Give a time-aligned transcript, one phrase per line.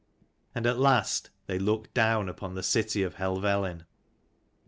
[0.55, 3.85] And at last they looked down upon the city of Helvellyn.